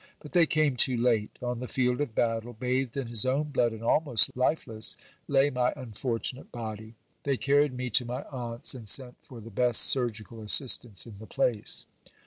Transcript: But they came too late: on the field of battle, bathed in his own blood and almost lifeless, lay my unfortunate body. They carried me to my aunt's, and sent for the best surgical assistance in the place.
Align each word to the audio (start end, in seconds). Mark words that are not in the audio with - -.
But 0.19 0.31
they 0.31 0.47
came 0.47 0.77
too 0.77 0.97
late: 0.97 1.37
on 1.43 1.59
the 1.59 1.67
field 1.67 2.01
of 2.01 2.15
battle, 2.15 2.53
bathed 2.53 2.97
in 2.97 3.05
his 3.05 3.23
own 3.23 3.49
blood 3.51 3.71
and 3.71 3.83
almost 3.83 4.35
lifeless, 4.35 4.97
lay 5.27 5.51
my 5.51 5.73
unfortunate 5.75 6.51
body. 6.51 6.95
They 7.21 7.37
carried 7.37 7.73
me 7.75 7.91
to 7.91 8.05
my 8.05 8.23
aunt's, 8.23 8.73
and 8.73 8.89
sent 8.89 9.17
for 9.21 9.39
the 9.39 9.51
best 9.51 9.79
surgical 9.81 10.41
assistance 10.41 11.05
in 11.05 11.19
the 11.19 11.27
place. 11.27 11.85